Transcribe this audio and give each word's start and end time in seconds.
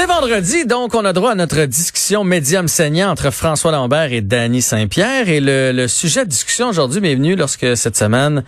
C'est 0.00 0.06
vendredi, 0.06 0.64
donc 0.64 0.94
on 0.94 1.04
a 1.04 1.12
droit 1.12 1.32
à 1.32 1.34
notre 1.34 1.66
discussion 1.66 2.24
médium 2.24 2.68
saignant 2.68 3.10
entre 3.10 3.30
François 3.30 3.70
Lambert 3.70 4.14
et 4.14 4.22
Danny 4.22 4.62
Saint-Pierre. 4.62 5.28
Et 5.28 5.40
le, 5.42 5.86
sujet 5.88 6.24
de 6.24 6.30
discussion 6.30 6.70
aujourd'hui 6.70 7.02
m'est 7.02 7.14
venu 7.14 7.36
lorsque 7.36 7.76
cette 7.76 7.98
semaine, 7.98 8.42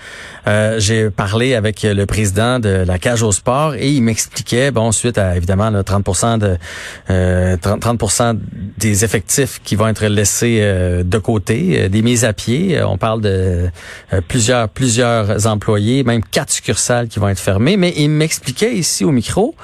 euh, 0.46 0.80
j'ai 0.80 1.11
parlé 1.11 1.54
avec 1.54 1.83
le 1.83 2.07
président 2.07 2.59
de 2.59 2.71
la 2.71 2.99
Cage 2.99 3.23
au 3.23 3.33
sport 3.33 3.75
et 3.75 3.91
il 3.91 4.03
m'expliquait, 4.03 4.71
bon, 4.71 4.93
suite 4.93 5.19
à 5.19 5.37
évidemment 5.37 5.69
le 5.69 5.85
30 5.85 6.38
de 6.41 6.57
euh, 7.11 7.58
30, 7.58 8.38
des 8.78 9.04
effectifs 9.04 9.60
qui 9.62 9.76
vont 9.76 9.88
être 9.88 10.06
laissés 10.06 10.60
euh, 10.62 11.03
de 11.03 11.19
côté, 11.19 11.90
des 11.90 12.00
mises 12.00 12.24
à 12.24 12.32
pied. 12.32 12.82
On 12.82 12.96
parle 12.96 13.21
de 13.21 13.69
plusieurs 14.26 14.71
plusieurs 14.71 15.46
employés, 15.46 16.02
même 16.02 16.23
quatre 16.24 16.50
succursales 16.50 17.09
qui 17.09 17.19
vont 17.19 17.28
être 17.28 17.38
fermées. 17.38 17.77
Mais 17.77 17.92
il 17.98 18.09
m'expliquait 18.09 18.74
ici 18.74 19.05
au 19.05 19.10
micro, 19.10 19.55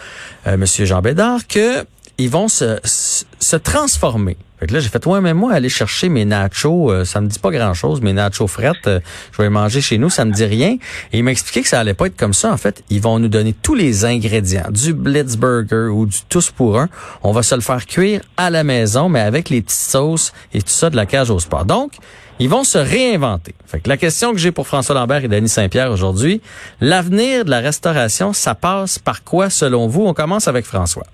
Monsieur 0.57 0.85
Jean 0.85 1.03
Bédard, 1.03 1.47
que 1.47 1.85
ils 2.19 2.31
vont 2.31 2.49
se, 2.49 2.79
se 2.85 3.57
transformer. 3.57 4.37
Fait 4.59 4.67
que 4.67 4.75
là, 4.75 4.81
j'ai 4.81 4.89
fait, 4.89 5.07
ouais, 5.07 5.21
mais 5.21 5.35
moi, 5.35 5.53
aller 5.53 5.69
chercher 5.69 6.09
mes 6.09 6.25
nachos, 6.25 6.91
euh, 6.91 7.05
ça 7.05 7.21
me 7.21 7.29
dit 7.29 7.39
pas 7.39 7.53
grand-chose. 7.53 8.01
Mes 8.01 8.13
nachos 8.13 8.49
frettes, 8.49 8.89
euh, 8.89 8.99
je 9.31 9.39
vais 9.39 9.45
les 9.45 9.51
manger 9.51 9.81
chez 9.81 9.99
nous, 9.99 10.11
ça 10.11 10.25
me 10.25 10.33
dit 10.33 10.45
rien. 10.45 10.79
Et 11.13 11.19
il 11.19 11.23
m'a 11.23 11.31
expliqué 11.31 11.63
que 11.63 11.69
ça 11.69 11.79
allait 11.79 11.95
pas 11.95 12.07
être 12.07 12.17
comme 12.17 12.35
ça. 12.35 12.53
En 12.53 12.57
fait, 12.57 12.83
ils 12.91 13.01
vont 13.01 13.21
nous 13.21 13.29
donner 13.29 13.53
tous 13.53 13.77
les 13.77 14.05
ingrédients, 14.05 14.67
du 14.71 14.95
Blitzburger 14.95 15.95
ou 15.95 16.07
du 16.07 16.19
tous 16.29 16.51
pour 16.51 16.81
un. 16.81 16.89
On 17.23 17.31
va 17.31 17.45
se 17.45 17.55
le 17.55 17.61
faire 17.61 17.87
cuire 17.87 18.21
à 18.37 18.51
la 18.51 18.65
maison, 18.65 19.09
mais 19.09 19.21
avec 19.21 19.49
les 19.49 19.63
petites 19.63 19.79
sauces 19.79 20.33
et 20.53 20.61
tout 20.61 20.71
ça 20.71 20.91
de 20.91 20.97
la 20.97 21.07
cage 21.07 21.31
au 21.31 21.39
sport. 21.39 21.65
Donc, 21.65 21.93
ils 22.39 22.49
vont 22.49 22.65
se 22.65 22.79
réinventer. 22.79 23.55
Fait 23.67 23.81
que 23.81 23.89
la 23.89 23.97
question 23.97 24.33
que 24.33 24.39
j'ai 24.39 24.53
pour 24.53 24.67
François 24.67 24.95
Lambert 24.95 25.25
et 25.25 25.29
Denis 25.29 25.49
Saint-Pierre 25.49 25.91
aujourd'hui, 25.91 26.41
l'avenir 26.81 27.45
de 27.45 27.51
la 27.51 27.61
restauration, 27.61 28.33
ça 28.33 28.55
passe 28.55 28.99
par 28.99 29.25
quoi 29.25 29.51
selon 29.51 29.87
vous? 29.89 30.07
On 30.07 30.15
commence 30.15 30.49
avec 30.49 30.65
François. 30.65 31.07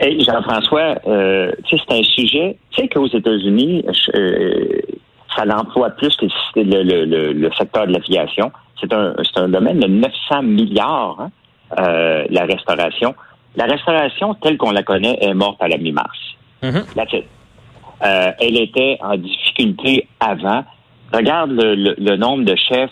Hey, 0.00 0.20
Jean-François, 0.24 0.96
euh, 1.06 1.52
c'est 1.70 1.76
un 1.90 2.02
sujet, 2.02 2.56
tu 2.72 2.82
sais 2.82 2.88
qu'aux 2.88 3.06
États-Unis, 3.06 3.84
euh, 4.16 4.80
ça 5.36 5.44
l'emploie 5.44 5.90
plus 5.90 6.16
que 6.16 6.26
le, 6.56 7.50
secteur 7.56 7.86
de 7.86 7.92
l'aviation. 7.92 8.50
C'est 8.80 8.92
un, 8.92 9.14
un 9.36 9.48
domaine 9.48 9.78
de 9.78 9.86
900 9.86 10.42
milliards, 10.42 11.20
hein, 11.20 11.30
euh, 11.78 12.24
la 12.30 12.44
restauration. 12.46 13.14
La 13.54 13.66
restauration, 13.66 14.34
telle 14.34 14.56
qu'on 14.56 14.72
la 14.72 14.82
connaît, 14.82 15.18
est 15.20 15.34
morte 15.34 15.62
à 15.62 15.68
la 15.68 15.78
mi-mars. 15.78 16.18
Mm-hmm. 16.64 16.96
Euh, 18.04 18.32
elle 18.40 18.58
était 18.58 18.98
en 19.00 19.16
difficulté 19.16 20.08
avant. 20.20 20.64
Regarde 21.12 21.52
le, 21.52 22.16
nombre 22.16 22.44
de 22.44 22.56
chefs 22.56 22.90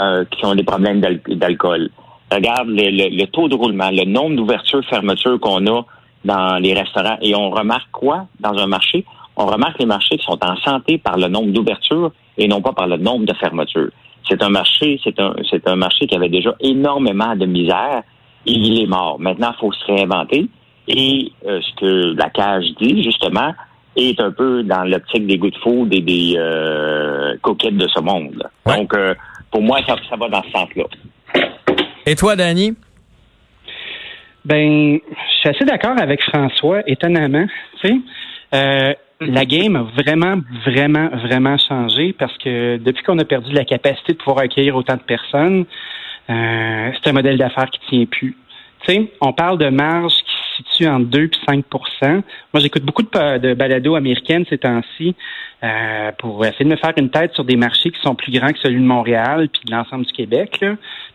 euh, 0.00 0.24
qui 0.30 0.44
ont 0.46 0.54
des 0.54 0.64
problèmes 0.64 1.00
d'alcool. 1.00 1.90
Regarde 2.32 2.68
le, 2.68 3.24
taux 3.26 3.48
de 3.48 3.54
roulement, 3.54 3.90
le 3.90 4.04
nombre 4.04 4.36
d'ouvertures-fermetures 4.36 5.38
qu'on 5.40 5.66
a 5.66 5.84
dans 6.24 6.56
les 6.56 6.74
restaurants. 6.74 7.18
Et 7.22 7.34
on 7.34 7.50
remarque 7.50 7.90
quoi 7.92 8.26
dans 8.40 8.56
un 8.56 8.66
marché? 8.66 9.04
On 9.36 9.46
remarque 9.46 9.78
les 9.78 9.86
marchés 9.86 10.16
qui 10.16 10.24
sont 10.24 10.38
en 10.42 10.56
santé 10.56 10.98
par 10.98 11.18
le 11.18 11.28
nombre 11.28 11.52
d'ouvertures 11.52 12.12
et 12.38 12.48
non 12.48 12.62
pas 12.62 12.72
par 12.72 12.86
le 12.86 12.96
nombre 12.96 13.26
de 13.26 13.34
fermetures. 13.34 13.90
C'est 14.28 14.42
un 14.42 14.48
marché, 14.48 14.98
c'est 15.04 15.20
un, 15.20 15.34
c'est 15.50 15.68
un 15.68 15.76
marché 15.76 16.06
qui 16.06 16.16
avait 16.16 16.28
déjà 16.28 16.54
énormément 16.60 17.36
de 17.36 17.46
misère 17.46 18.02
et 18.46 18.52
il 18.52 18.82
est 18.82 18.86
mort. 18.86 19.18
Maintenant, 19.20 19.52
il 19.56 19.60
faut 19.60 19.72
se 19.72 19.84
réinventer. 19.86 20.48
Et 20.88 21.32
euh, 21.46 21.60
ce 21.60 21.80
que 21.80 22.14
la 22.16 22.30
cage 22.30 22.64
dit, 22.80 23.02
justement, 23.02 23.52
est 23.96 24.20
un 24.20 24.30
peu 24.30 24.62
dans 24.62 24.84
l'optique 24.84 25.26
des 25.26 25.38
goûts 25.38 25.50
de 25.50 25.58
food 25.58 25.92
et 25.92 26.00
des 26.00 26.34
euh, 26.36 27.36
coquettes 27.42 27.76
de 27.76 27.88
ce 27.88 28.00
monde. 28.00 28.48
Donc, 28.66 28.94
euh, 28.94 29.14
pour 29.50 29.62
moi, 29.62 29.80
ça, 29.86 29.96
ça 30.08 30.16
va 30.16 30.28
dans 30.28 30.42
ce 30.42 30.50
sens-là. 30.50 30.84
Et 32.06 32.14
toi, 32.14 32.36
Danny? 32.36 32.74
Ben, 34.44 34.98
je 35.10 35.36
suis 35.40 35.48
assez 35.48 35.64
d'accord 35.64 36.00
avec 36.00 36.22
François, 36.22 36.82
étonnamment. 36.86 37.46
Tu 37.80 37.88
sais, 37.88 37.94
euh, 38.54 38.94
la 39.20 39.44
game 39.44 39.76
a 39.76 39.82
vraiment, 39.82 40.36
vraiment, 40.64 41.08
vraiment 41.08 41.56
changé 41.58 42.14
parce 42.16 42.36
que 42.38 42.76
depuis 42.76 43.02
qu'on 43.02 43.18
a 43.18 43.24
perdu 43.24 43.52
la 43.52 43.64
capacité 43.64 44.12
de 44.12 44.18
pouvoir 44.18 44.44
accueillir 44.44 44.76
autant 44.76 44.94
de 44.94 45.02
personnes, 45.02 45.64
euh, 46.30 46.90
c'est 46.94 47.10
un 47.10 47.12
modèle 47.12 47.38
d'affaires 47.38 47.70
qui 47.70 47.80
tient 47.88 48.06
plus. 48.06 48.36
Tu 48.86 48.94
sais, 48.94 49.12
on 49.20 49.32
parle 49.32 49.58
de 49.58 49.68
marge 49.68 50.14
situe 50.56 50.86
entre 50.86 51.06
2 51.06 51.24
et 51.24 51.30
5 51.46 51.64
Moi, 52.02 52.22
j'écoute 52.56 52.82
beaucoup 52.82 53.02
de, 53.02 53.38
de 53.38 53.54
balados 53.54 53.94
américaines 53.94 54.44
ces 54.48 54.58
temps-ci 54.58 55.14
euh, 55.62 56.12
pour 56.18 56.44
essayer 56.44 56.64
de 56.64 56.70
me 56.70 56.76
faire 56.76 56.92
une 56.96 57.10
tête 57.10 57.32
sur 57.34 57.44
des 57.44 57.56
marchés 57.56 57.90
qui 57.90 58.00
sont 58.00 58.14
plus 58.14 58.32
grands 58.32 58.52
que 58.52 58.58
celui 58.58 58.80
de 58.80 58.86
Montréal 58.86 59.48
puis 59.52 59.62
de 59.64 59.72
l'ensemble 59.72 60.04
du 60.06 60.12
Québec. 60.12 60.64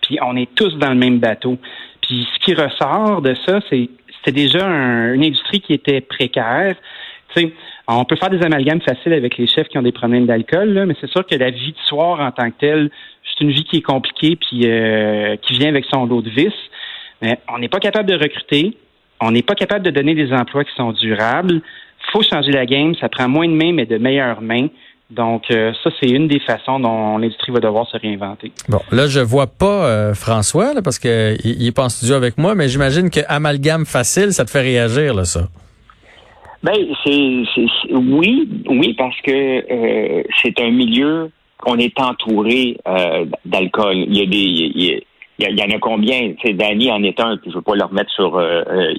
Puis 0.02 0.18
on 0.22 0.36
est 0.36 0.54
tous 0.56 0.76
dans 0.78 0.90
le 0.90 0.96
même 0.96 1.20
bateau. 1.20 1.58
Puis 2.02 2.28
ce 2.34 2.46
qui 2.46 2.54
ressort 2.54 3.22
de 3.22 3.36
ça, 3.46 3.60
c'est 3.70 3.90
c'était 4.24 4.42
déjà 4.42 4.66
une 4.68 5.24
industrie 5.24 5.62
qui 5.62 5.74
était 5.74 6.02
précaire. 6.02 6.76
Tu 7.34 7.42
sais, 7.42 7.54
on 7.88 8.06
peut 8.06 8.16
faire 8.16 8.30
des 8.30 8.44
amalgames 8.44 8.82
faciles 8.82 9.14
avec 9.14 9.38
les 9.38 9.48
chefs 9.48 9.68
qui 9.68 9.78
ont 9.78 9.82
des 9.82 9.92
problèmes 9.92 10.26
d'alcool, 10.26 10.86
mais 10.86 10.96
c'est 11.02 11.10
sûr 11.10 11.26
que 11.26 11.36
la 11.36 11.50
vie 11.50 11.72
de 11.72 11.88
soir 11.88 12.20
en 12.20 12.32
tant 12.32 12.50
que 12.52 12.58
telle, 12.60 12.92
c'est 13.24 13.44
une 13.44 13.52
vie 13.52 13.64
qui 13.64 13.78
est 13.78 13.82
compliquée 13.82 14.36
puis 14.36 14.62
euh, 14.66 15.36
qui 15.38 15.54
vient 15.54 15.70
avec 15.70 15.86
son 15.86 16.06
lot 16.06 16.22
de 16.22 16.30
vis. 16.30 16.54
Mais 17.22 17.40
on 17.52 17.60
n'est 17.60 17.70
pas 17.70 17.80
capable 17.80 18.10
de 18.10 18.16
recruter, 18.16 18.78
on 19.22 19.32
n'est 19.32 19.44
pas 19.44 19.56
capable 19.56 19.86
de 19.86 19.92
donner 19.92 20.16
des 20.16 20.34
emplois 20.34 20.64
qui 20.64 20.74
sont 20.76 20.92
durables. 20.92 21.62
faut 22.12 22.24
changer 22.24 22.52
la 22.52 22.66
game, 22.66 22.96
ça 22.96 23.08
prend 23.08 23.30
moins 23.30 23.48
de 23.48 23.54
mains, 23.54 23.72
mais 23.74 23.86
de 23.86 23.98
meilleures 23.98 24.42
mains. 24.42 24.68
Donc, 25.12 25.44
euh, 25.52 25.74
ça, 25.84 25.90
c'est 26.00 26.10
une 26.10 26.28
des 26.28 26.40
façons 26.40 26.80
dont 26.80 27.18
l'industrie 27.18 27.52
va 27.52 27.60
devoir 27.60 27.86
se 27.88 27.98
réinventer. 27.98 28.52
Bon, 28.70 28.80
là, 28.92 29.08
je 29.08 29.20
vois 29.20 29.48
pas 29.48 29.86
euh, 29.86 30.14
François, 30.14 30.74
là, 30.74 30.82
parce 30.82 31.00
qu'il 31.00 31.38
il 31.44 31.68
est 31.68 31.76
pas 31.76 31.84
en 31.84 31.90
studio 31.90 32.16
avec 32.16 32.38
moi, 32.38 32.56
mais 32.56 32.70
j'imagine 32.70 33.10
que 33.10 33.20
amalgame 33.28 33.86
facile, 33.86 34.32
ça 34.32 34.46
te 34.46 34.50
fait 34.50 34.62
réagir, 34.62 35.14
là, 35.14 35.26
ça. 35.26 35.50
Ben, 36.64 36.76
c'est, 37.04 37.44
oui, 37.92 38.48
oui, 38.70 38.94
parce 38.94 39.20
que 39.22 39.32
euh, 39.32 40.24
c'est 40.42 40.60
un 40.62 40.72
milieu 40.72 41.30
qu'on 41.58 41.78
est 41.78 42.00
entouré 42.00 42.78
d'alcool. 43.46 43.98
Il 43.98 44.18
y 44.18 44.22
a 44.22 44.26
des, 44.26 44.38
il 44.38 44.84
y, 44.84 45.04
en 45.48 45.76
a 45.76 45.80
combien? 45.80 46.34
Sais, 46.44 46.54
Danny 46.54 46.92
en 46.92 47.04
est 47.04 47.20
un, 47.20 47.38
puis 47.38 47.52
je 47.52 47.56
veux 47.56 47.62
pas 47.62 47.76
le 47.76 47.86
remettre 47.86 48.12
sur. 48.12 48.42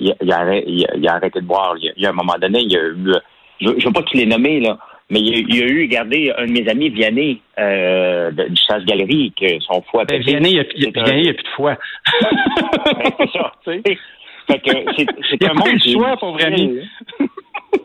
il, 0.01 0.33
a, 0.33 1.15
arrêté, 1.15 1.41
de 1.41 1.47
boire. 1.47 1.75
Il 1.79 1.93
y 1.97 2.07
a, 2.07 2.11
un 2.11 2.13
moment 2.13 2.37
donné, 2.41 2.61
il 2.61 2.73
y 2.73 2.77
a 2.77 2.81
eu. 2.81 3.13
Je, 3.61 3.69
je 3.79 3.87
veux 3.87 3.93
pas 3.93 4.03
tous 4.03 4.17
les 4.17 4.27
nommer 4.27 4.61
là, 4.61 4.79
mais 5.13 5.21
il 5.21 5.55
y, 5.55 5.63
a, 5.63 5.67
eu, 5.67 5.83
regardez, 5.83 6.33
un 6.39 6.47
de 6.47 6.53
mes 6.53 6.67
amis, 6.71 6.89
Vianney, 6.89 7.43
euh, 7.59 8.31
du 8.31 8.57
Chasse 8.67 8.83
Galerie, 8.87 9.31
que 9.39 9.61
son 9.61 9.83
foie 9.91 10.07
ben, 10.07 10.23
Vianney, 10.23 10.53
il 10.53 10.55
n'y 10.55 10.59
a, 10.59 11.03
a, 11.03 11.35
plus 11.35 11.43
de 11.43 11.49
foie. 11.55 11.77
ben, 12.23 13.11
c'est 13.19 13.31
ça. 13.31 13.53
Fait 14.47 14.59
que 14.59 14.71
c'est 15.31 15.45
un 15.45 15.53
monde 15.53 15.79
qui 15.81 15.93
choix 15.93 16.17
pour 16.17 16.33
vraiment. 16.33 16.81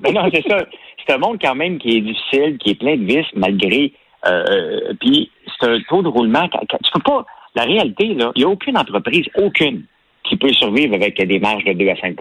ben 0.01 0.13
non, 0.13 0.29
c'est 0.33 0.47
ça. 0.47 0.65
C'est 1.05 1.13
un 1.13 1.17
monde 1.17 1.37
quand 1.41 1.55
même 1.55 1.77
qui 1.79 1.97
est 1.97 2.01
difficile, 2.01 2.57
qui 2.59 2.71
est 2.71 2.79
plein 2.79 2.95
de 2.95 3.03
vices 3.03 3.31
malgré. 3.35 3.91
Euh, 4.25 4.93
puis 5.01 5.29
c'est 5.59 5.69
un 5.69 5.79
taux 5.81 6.01
de 6.01 6.07
roulement. 6.07 6.47
Tu 6.49 6.91
peux 6.93 7.01
pas. 7.01 7.25
La 7.57 7.63
réalité, 7.63 8.13
là, 8.13 8.31
il 8.35 8.39
n'y 8.41 8.45
a 8.45 8.49
aucune 8.49 8.77
entreprise, 8.77 9.25
aucune, 9.35 9.81
qui 10.23 10.37
peut 10.37 10.53
survivre 10.53 10.93
avec 10.93 11.19
des 11.19 11.39
marges 11.39 11.63
de 11.63 11.73
2 11.73 11.89
à 11.89 11.95
5 11.95 12.15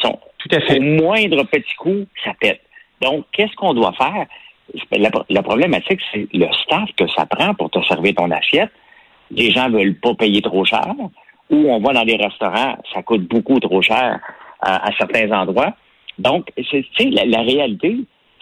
sont, 0.00 0.18
Tout 0.38 0.48
à 0.52 0.60
fait. 0.60 0.78
Au 0.78 0.82
moindre 0.82 1.42
petit 1.42 1.74
coup, 1.76 2.06
ça 2.22 2.32
pète. 2.40 2.60
Donc, 3.00 3.24
qu'est-ce 3.32 3.56
qu'on 3.56 3.74
doit 3.74 3.92
faire? 3.94 4.26
La, 5.28 5.42
problématique, 5.42 5.98
c'est 6.12 6.28
le 6.32 6.46
staff 6.62 6.88
que 6.96 7.08
ça 7.08 7.26
prend 7.26 7.54
pour 7.54 7.70
te 7.70 7.82
servir 7.82 8.14
ton 8.14 8.30
assiette. 8.30 8.70
Les 9.32 9.50
gens 9.50 9.68
veulent 9.68 9.98
pas 9.98 10.14
payer 10.14 10.40
trop 10.40 10.64
cher. 10.64 10.94
Ou 11.50 11.68
on 11.68 11.80
va 11.80 11.92
dans 11.92 12.04
des 12.04 12.16
restaurants, 12.16 12.76
ça 12.94 13.02
coûte 13.02 13.22
beaucoup 13.22 13.58
trop 13.58 13.82
cher 13.82 14.20
à, 14.60 14.88
certains 14.96 15.28
endroits. 15.32 15.74
Donc, 16.20 16.52
c'est, 16.70 16.84
la, 17.10 17.24
la 17.24 17.40
réalité, 17.40 17.96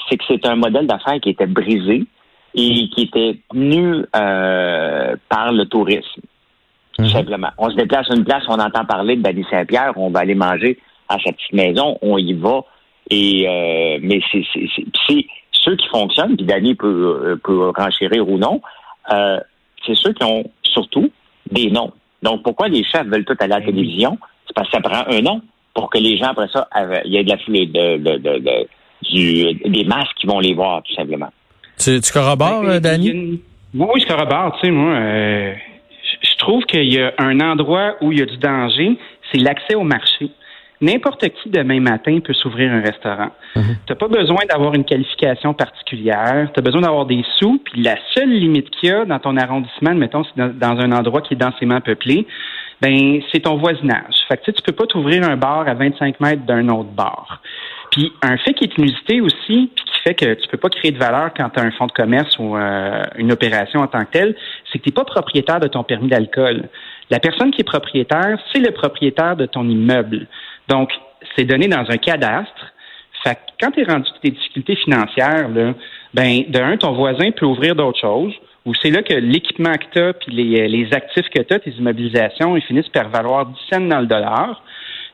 c'est 0.06 0.18
que 0.18 0.24
c'est 0.28 0.44
un 0.44 0.56
modèle 0.56 0.86
d'affaires 0.86 1.18
qui 1.18 1.30
était 1.30 1.46
brisé 1.46 2.04
et 2.54 2.88
qui 2.88 3.02
était 3.02 3.38
tenu 3.50 4.04
euh, 4.16 5.16
par 5.28 5.52
le 5.52 5.64
tourisme. 5.66 6.22
Tout 6.96 7.02
mhm. 7.02 7.08
simplement. 7.08 7.50
On 7.58 7.70
se 7.70 7.76
déplace 7.76 8.10
à 8.10 8.14
une 8.14 8.24
place, 8.24 8.44
on 8.48 8.58
entend 8.58 8.84
parler 8.84 9.16
de 9.16 9.22
Bali 9.22 9.44
Saint-Pierre, 9.50 9.92
on 9.96 10.10
va 10.10 10.20
aller 10.20 10.34
manger 10.34 10.78
à 11.08 11.18
sa 11.18 11.32
petite 11.32 11.52
maison, 11.52 11.98
on 12.02 12.18
y 12.18 12.32
va, 12.34 12.64
et 13.10 13.46
euh, 13.48 13.98
mais 14.02 14.20
c'est 14.30 14.44
ceux 15.52 15.76
qui 15.76 15.88
fonctionnent, 15.88 16.36
puis 16.36 16.46
Danny 16.46 16.74
peut, 16.74 16.86
euh, 16.86 17.36
peut 17.42 17.70
renchérir 17.76 18.28
ou 18.28 18.38
non, 18.38 18.60
euh, 19.12 19.38
c'est 19.86 19.96
ceux 19.96 20.12
qui 20.12 20.24
ont 20.24 20.44
surtout 20.62 21.10
des 21.50 21.70
noms. 21.70 21.92
Donc 22.22 22.42
pourquoi 22.42 22.68
les 22.68 22.84
chefs 22.84 23.06
veulent 23.06 23.24
tout 23.24 23.36
aller 23.40 23.52
à 23.54 23.58
la 23.58 23.66
ben 23.66 23.72
télévision? 23.72 24.18
C'est 24.46 24.54
parce 24.54 24.68
que 24.68 24.76
ça 24.76 24.80
prend 24.80 25.04
un 25.12 25.20
nom 25.20 25.40
pour 25.74 25.90
que 25.90 25.98
les 25.98 26.16
gens 26.16 26.28
après 26.28 26.48
ça, 26.48 26.68
il 27.04 27.12
y 27.12 27.16
ait 27.16 27.24
de 27.24 27.30
la 27.30 27.36
de, 27.36 27.96
de, 27.96 28.18
de, 28.18 28.38
de 28.38 28.68
du, 29.02 29.54
des 29.54 29.84
masques 29.84 30.14
qui 30.20 30.26
vont 30.26 30.40
les 30.40 30.52
voir, 30.52 30.82
tout 30.82 30.94
simplement. 30.94 31.30
Tu, 31.80 32.00
tu 32.00 32.12
corrobores, 32.12 32.62
ben, 32.62 32.80
Danny? 32.80 33.40
Oui, 33.74 34.00
je 34.00 34.06
corrobore. 34.06 34.56
Tu 34.60 34.66
sais, 34.66 34.70
moi, 34.70 34.94
je 36.22 36.36
trouve 36.38 36.64
qu'il 36.64 36.92
y 36.92 37.00
a 37.00 37.12
un 37.18 37.40
endroit 37.40 37.96
où 38.00 38.12
il 38.12 38.18
y 38.18 38.22
a 38.22 38.26
du 38.26 38.36
danger, 38.36 38.98
c'est 39.32 39.38
l'accès 39.38 39.74
au 39.74 39.84
marché. 39.84 40.30
N'importe 40.82 41.28
qui 41.28 41.50
demain 41.50 41.78
matin 41.78 42.20
peut 42.24 42.32
s'ouvrir 42.32 42.72
un 42.72 42.80
restaurant. 42.80 43.30
Mhm. 43.54 43.76
Tu 43.86 43.92
n'as 43.92 43.96
pas 43.96 44.08
besoin 44.08 44.46
d'avoir 44.48 44.74
une 44.74 44.84
qualification 44.84 45.52
particulière. 45.52 46.48
Tu 46.54 46.58
as 46.58 46.62
besoin 46.62 46.80
d'avoir 46.80 47.04
des 47.04 47.22
sous. 47.38 47.60
Puis 47.62 47.82
la 47.82 47.96
seule 48.14 48.30
limite 48.30 48.70
qu'il 48.70 48.88
y 48.88 48.92
a 48.92 49.04
dans 49.04 49.18
ton 49.18 49.36
arrondissement, 49.36 49.94
mettons, 49.94 50.24
c'est 50.24 50.58
dans, 50.58 50.80
un 50.80 50.92
endroit 50.92 51.20
qui 51.20 51.34
est 51.34 51.36
densément 51.36 51.82
peuplé, 51.82 52.26
ben 52.80 53.20
c'est 53.30 53.40
ton 53.40 53.56
voisinage. 53.56 54.14
Fait 54.26 54.38
que 54.38 54.44
tu 54.44 54.52
sais, 54.52 54.62
peux 54.64 54.72
pas 54.72 54.86
t'ouvrir 54.86 55.28
un 55.28 55.36
bar 55.36 55.68
à 55.68 55.74
25 55.74 56.18
mètres 56.18 56.46
d'un 56.46 56.66
autre 56.70 56.90
bar. 56.90 57.42
Puis 57.90 58.12
un 58.22 58.36
fait 58.38 58.54
qui 58.54 58.64
est 58.64 58.78
inusité 58.78 59.20
aussi, 59.20 59.70
puis 59.74 59.84
qui 59.84 60.00
fait 60.04 60.14
que 60.14 60.34
tu 60.34 60.48
peux 60.48 60.58
pas 60.58 60.68
créer 60.68 60.92
de 60.92 60.98
valeur 60.98 61.30
quand 61.36 61.48
tu 61.50 61.60
as 61.60 61.62
un 61.64 61.70
fonds 61.72 61.86
de 61.86 61.92
commerce 61.92 62.38
ou 62.38 62.56
euh, 62.56 63.02
une 63.16 63.32
opération 63.32 63.80
en 63.80 63.88
tant 63.88 64.04
que 64.04 64.12
telle, 64.12 64.36
c'est 64.70 64.78
que 64.78 64.84
tu 64.84 64.90
n'es 64.90 64.94
pas 64.94 65.04
propriétaire 65.04 65.60
de 65.60 65.66
ton 65.66 65.82
permis 65.82 66.08
d'alcool. 66.08 66.68
La 67.10 67.18
personne 67.18 67.50
qui 67.50 67.62
est 67.62 67.64
propriétaire, 67.64 68.38
c'est 68.52 68.60
le 68.60 68.70
propriétaire 68.70 69.36
de 69.36 69.46
ton 69.46 69.68
immeuble. 69.68 70.26
Donc, 70.68 70.92
c'est 71.34 71.44
donné 71.44 71.66
dans 71.66 71.84
un 71.90 71.96
cadastre. 71.96 72.72
Fait 73.24 73.34
que 73.34 73.40
quand 73.60 73.72
tu 73.72 73.80
es 73.80 73.84
rendu 73.84 74.08
des 74.22 74.30
difficultés 74.30 74.76
financières, 74.76 75.48
là, 75.48 75.74
ben, 76.14 76.44
de 76.48 76.58
un, 76.60 76.76
ton 76.76 76.92
voisin 76.92 77.30
peut 77.32 77.46
ouvrir 77.46 77.74
d'autres 77.74 78.00
choses, 78.00 78.32
ou 78.64 78.74
c'est 78.74 78.90
là 78.90 79.02
que 79.02 79.14
l'équipement 79.14 79.74
que 79.74 79.84
tu 79.92 79.98
as, 79.98 80.12
les, 80.28 80.68
les 80.68 80.92
actifs 80.92 81.28
que 81.28 81.42
tu 81.42 81.54
as, 81.54 81.58
tes 81.58 81.70
immobilisations, 81.70 82.56
ils 82.56 82.62
finissent 82.62 82.88
par 82.88 83.08
valoir 83.08 83.46
10 83.46 83.54
cents 83.70 83.80
dans 83.80 84.00
le 84.00 84.06
dollar. 84.06 84.62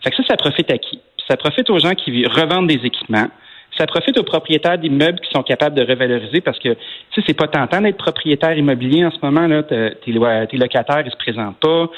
Fait 0.03 0.11
que 0.11 0.17
ça, 0.17 0.23
ça 0.29 0.37
profite 0.37 0.71
à 0.71 0.79
qui? 0.79 1.01
Ça 1.29 1.37
profite 1.37 1.69
aux 1.71 1.79
gens 1.79 1.95
qui 1.95 2.27
revendent 2.27 2.69
des 2.69 2.81
équipements. 2.85 3.29
Ça 3.77 3.87
profite 3.87 4.17
aux 4.19 4.23
propriétaires 4.23 4.79
d'immeubles 4.79 5.21
qui 5.21 5.31
sont 5.33 5.43
capables 5.43 5.77
de 5.77 5.83
revaloriser 5.83 6.41
parce 6.41 6.59
que, 6.59 6.71
tu 6.71 6.77
sais, 7.15 7.23
c'est 7.27 7.37
pas 7.37 7.47
tentant 7.47 7.81
d'être 7.83 7.99
propriétaire 7.99 8.57
immobilier 8.57 9.05
en 9.05 9.11
ce 9.11 9.19
moment, 9.23 9.47
là. 9.47 9.63
Tes, 9.65 10.13
locataires, 10.13 11.03
ils 11.05 11.11
se 11.11 11.17
présentent 11.17 11.61
pas. 11.61 11.91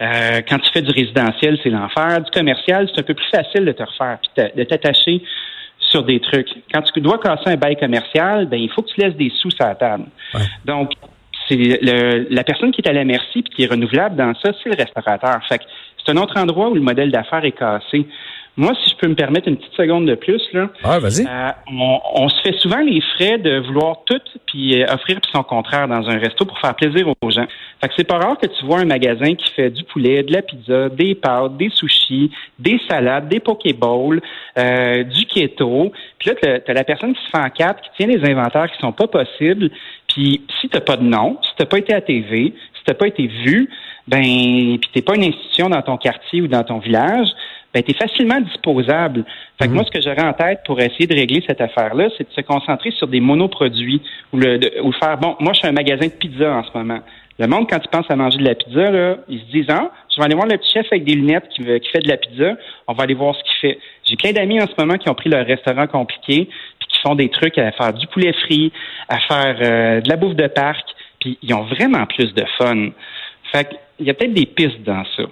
Euh, 0.00 0.40
quand 0.48 0.58
tu 0.58 0.70
fais 0.72 0.82
du 0.82 0.92
résidentiel, 0.92 1.58
c'est 1.62 1.70
l'enfer. 1.70 2.20
Du 2.20 2.30
commercial, 2.30 2.88
c'est 2.92 3.00
un 3.00 3.04
peu 3.04 3.14
plus 3.14 3.28
facile 3.30 3.64
de 3.64 3.72
te 3.72 3.82
refaire 3.82 4.18
puis 4.22 4.44
de 4.54 4.64
t'attacher 4.64 5.22
sur 5.90 6.02
des 6.04 6.20
trucs. 6.20 6.48
Quand 6.72 6.82
tu 6.82 7.00
dois 7.00 7.18
casser 7.18 7.50
un 7.50 7.56
bail 7.56 7.76
commercial, 7.76 8.46
ben 8.46 8.58
il 8.58 8.70
faut 8.70 8.82
que 8.82 8.90
tu 8.92 9.00
laisses 9.00 9.16
des 9.16 9.30
sous 9.40 9.50
sur 9.50 9.64
la 9.64 9.74
table. 9.74 10.04
Donc, 10.64 10.92
c'est 11.48 11.78
la 11.82 12.44
personne 12.44 12.72
qui 12.72 12.80
est 12.80 12.88
à 12.88 12.92
la 12.92 13.04
merci 13.04 13.42
puis 13.42 13.52
qui 13.54 13.62
est 13.64 13.70
renouvelable 13.70 14.16
dans 14.16 14.34
ça, 14.34 14.52
c'est 14.62 14.70
le 14.70 14.76
restaurateur. 14.76 15.40
Fait 15.48 15.58
que 15.58 15.64
c'est 16.04 16.12
un 16.12 16.16
autre 16.16 16.36
endroit 16.38 16.68
où 16.68 16.74
le 16.74 16.80
modèle 16.80 17.10
d'affaires 17.10 17.44
est 17.44 17.52
cassé. 17.52 18.06
Moi, 18.56 18.72
si 18.84 18.90
je 18.90 18.96
peux 18.96 19.08
me 19.08 19.16
permettre 19.16 19.48
une 19.48 19.56
petite 19.56 19.74
seconde 19.74 20.06
de 20.06 20.14
plus, 20.14 20.40
là, 20.52 20.70
ah, 20.84 21.00
vas-y. 21.00 21.26
Euh, 21.26 21.50
on, 22.14 22.28
se 22.28 22.40
fait 22.42 22.56
souvent 22.58 22.78
les 22.78 23.00
frais 23.00 23.36
de 23.38 23.58
vouloir 23.58 24.04
tout 24.06 24.20
puis 24.46 24.80
euh, 24.80 24.86
offrir 24.94 25.20
puis 25.20 25.30
son 25.32 25.42
contraire 25.42 25.88
dans 25.88 26.08
un 26.08 26.18
resto 26.18 26.44
pour 26.44 26.58
faire 26.60 26.74
plaisir 26.76 27.08
aux 27.20 27.30
gens. 27.30 27.46
Fait 27.80 27.88
que 27.88 27.94
c'est 27.96 28.06
pas 28.06 28.18
rare 28.18 28.38
que 28.38 28.46
tu 28.46 28.64
vois 28.64 28.78
un 28.78 28.84
magasin 28.84 29.34
qui 29.34 29.50
fait 29.54 29.70
du 29.70 29.82
poulet, 29.82 30.22
de 30.22 30.32
la 30.32 30.42
pizza, 30.42 30.88
des 30.88 31.16
pâtes, 31.16 31.56
des 31.56 31.70
sushis, 31.70 32.30
des 32.60 32.80
salades, 32.88 33.28
des 33.28 33.40
pokéballs, 33.40 34.22
euh, 34.56 35.02
du 35.02 35.26
keto. 35.26 35.92
Puis 36.20 36.30
là, 36.30 36.36
t'as 36.40 36.70
as 36.70 36.74
la 36.74 36.84
personne 36.84 37.12
qui 37.12 37.24
se 37.24 37.30
fait 37.30 37.44
en 37.44 37.50
quatre, 37.50 37.82
qui 37.82 37.90
tient 37.96 38.06
des 38.06 38.24
inventaires 38.30 38.70
qui 38.70 38.78
sont 38.78 38.92
pas 38.92 39.08
possibles. 39.08 39.70
Puis 40.06 40.42
si 40.60 40.68
t'as 40.68 40.80
pas 40.80 40.96
de 40.96 41.02
nom, 41.02 41.38
si 41.42 41.50
t'as 41.56 41.66
pas 41.66 41.78
été 41.78 41.92
à 41.92 42.00
TV, 42.00 42.54
si 42.74 42.84
t'as 42.84 42.94
pas 42.94 43.08
été 43.08 43.26
vu, 43.26 43.68
ben 44.06 44.22
puis 44.22 44.90
t'es 44.92 45.02
pas 45.02 45.14
une 45.14 45.24
institution 45.24 45.68
dans 45.68 45.82
ton 45.82 45.96
quartier 45.96 46.42
ou 46.42 46.48
dans 46.48 46.62
ton 46.62 46.78
village, 46.78 47.28
ben, 47.74 47.82
tu 47.82 47.90
es 47.90 47.94
facilement 47.94 48.40
disposable. 48.40 49.24
Fait 49.58 49.64
que 49.64 49.70
mhm. 49.70 49.74
moi, 49.74 49.84
ce 49.84 49.90
que 49.90 50.00
j'aurais 50.00 50.22
en 50.22 50.32
tête 50.32 50.60
pour 50.64 50.80
essayer 50.80 51.06
de 51.06 51.14
régler 51.14 51.42
cette 51.46 51.60
affaire-là, 51.60 52.08
c'est 52.16 52.28
de 52.28 52.32
se 52.32 52.40
concentrer 52.42 52.92
sur 52.92 53.08
des 53.08 53.20
monoproduits 53.20 54.00
ou 54.32 54.38
le, 54.38 54.60
ou 54.82 54.92
faire, 54.92 55.18
bon, 55.18 55.36
moi, 55.40 55.52
je 55.52 55.58
suis 55.58 55.68
un 55.68 55.72
magasin 55.72 56.06
de 56.06 56.12
pizza 56.12 56.54
en 56.54 56.62
ce 56.62 56.70
moment. 56.76 57.00
Le 57.40 57.48
monde, 57.48 57.68
quand 57.68 57.80
il 57.82 57.88
pense 57.88 58.08
à 58.08 58.14
manger 58.14 58.38
de 58.38 58.44
la 58.44 58.54
pizza, 58.54 58.90
là, 58.92 59.16
ils 59.28 59.40
se 59.40 59.46
disent, 59.46 59.66
ah, 59.68 59.90
je 60.08 60.20
vais 60.20 60.26
aller 60.26 60.36
voir 60.36 60.46
le 60.46 60.56
petit 60.56 60.72
chef 60.72 60.86
avec 60.92 61.02
des 61.02 61.14
lunettes 61.14 61.48
qui, 61.48 61.64
qui 61.64 61.90
fait 61.90 61.98
de 61.98 62.08
la 62.08 62.16
pizza, 62.16 62.52
on 62.86 62.92
va 62.92 63.02
aller 63.02 63.14
voir 63.14 63.34
ce 63.34 63.42
qu'il 63.42 63.70
fait. 63.70 63.78
J'ai 64.04 64.14
plein 64.14 64.30
d'amis 64.30 64.62
en 64.62 64.66
ce 64.68 64.74
moment 64.78 64.96
qui 64.96 65.08
ont 65.10 65.14
pris 65.14 65.28
leur 65.28 65.44
restaurant 65.44 65.88
compliqué, 65.88 66.48
puis 66.78 66.88
qui 66.88 67.00
font 67.00 67.16
des 67.16 67.28
trucs 67.30 67.58
à 67.58 67.72
faire 67.72 67.92
du 67.92 68.06
poulet 68.06 68.32
frit, 68.44 68.72
à 69.08 69.18
faire 69.18 69.56
euh, 69.60 70.00
de 70.00 70.08
la 70.08 70.14
bouffe 70.14 70.36
de 70.36 70.46
parc, 70.46 70.86
puis 71.18 71.36
ils 71.42 71.52
ont 71.54 71.64
vraiment 71.64 72.06
plus 72.06 72.32
de 72.34 72.44
fun. 72.56 72.90
Fait 73.54 73.68
qu'il 73.96 74.06
y 74.06 74.10
a 74.10 74.14
peut-être 74.14 74.34
des 74.34 74.46
pistes 74.46 74.82
dans 74.84 75.04
ça. 75.16 75.22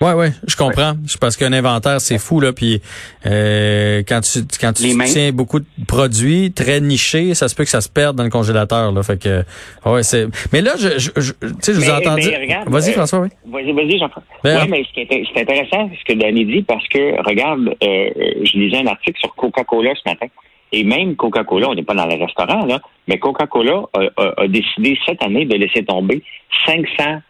Ouais, 0.00 0.14
ouais, 0.14 0.30
je 0.48 0.56
comprends. 0.56 0.94
Je 1.06 1.16
pense 1.16 1.36
qu'un 1.36 1.52
inventaire, 1.52 2.00
c'est 2.00 2.18
fou 2.18 2.40
là. 2.40 2.52
Puis 2.52 2.80
euh, 3.24 4.02
quand 4.08 4.20
tu 4.20 4.40
quand 4.60 4.72
tu 4.72 4.82
tiens 5.04 5.30
beaucoup 5.30 5.60
de 5.60 5.66
produits 5.86 6.50
très 6.52 6.80
nichés, 6.80 7.34
ça 7.34 7.46
se 7.46 7.54
peut 7.54 7.62
que 7.62 7.70
ça 7.70 7.80
se 7.80 7.88
perde 7.88 8.16
dans 8.16 8.24
le 8.24 8.30
congélateur. 8.30 8.90
Là, 8.90 9.02
fait 9.04 9.22
que 9.22 9.44
ouais, 9.88 10.02
c'est. 10.02 10.26
Mais 10.52 10.60
là, 10.60 10.72
je, 10.76 10.98
je, 10.98 11.10
tu 11.10 11.48
sais, 11.60 11.72
je 11.72 11.78
vous 11.78 11.88
ai 11.88 11.92
entendu. 11.92 12.28
Vas-y, 12.66 12.90
euh, 12.90 12.92
François, 12.94 13.20
oui. 13.20 13.28
Vas-y, 13.46 13.72
vas-y, 13.72 13.98
Jean-François. 13.98 14.32
Ben, 14.42 14.62
oui, 14.62 14.68
mais 14.70 14.84
c'est 14.92 15.40
intéressant 15.40 15.88
ce 15.96 16.12
que 16.12 16.18
Danny 16.18 16.46
dit 16.46 16.62
parce 16.62 16.86
que 16.88 17.22
regarde, 17.24 17.68
euh, 17.68 18.10
je 18.42 18.58
lisais 18.58 18.78
un 18.78 18.86
article 18.88 19.20
sur 19.20 19.32
Coca-Cola 19.36 19.92
ce 19.94 20.10
matin. 20.10 20.26
Et 20.72 20.82
même 20.82 21.14
Coca-Cola, 21.14 21.68
on 21.68 21.74
n'est 21.74 21.84
pas 21.84 21.94
dans 21.94 22.06
le 22.06 22.14
restaurant, 22.14 22.64
là, 22.64 22.80
mais 23.06 23.18
Coca-Cola 23.18 23.84
a, 23.94 24.42
a, 24.42 24.48
décidé 24.48 24.98
cette 25.06 25.22
année 25.22 25.44
de 25.44 25.54
laisser 25.54 25.84
tomber 25.84 26.22
500 26.66 27.20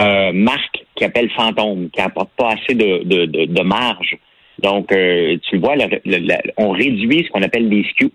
euh, 0.00 0.32
marque 0.32 0.84
qui 0.96 1.04
appelle 1.04 1.30
Fantôme, 1.30 1.88
qui 1.90 2.00
n'apporte 2.00 2.30
pas 2.36 2.52
assez 2.52 2.74
de, 2.74 3.04
de, 3.04 3.46
de, 3.46 3.62
marge. 3.62 4.16
Donc, 4.58 4.90
euh, 4.92 5.36
tu 5.48 5.58
vois, 5.58 5.74
on 6.56 6.70
réduit 6.70 7.24
ce 7.24 7.30
qu'on 7.30 7.42
appelle 7.42 7.68
les 7.68 7.84
SKU. 7.84 8.10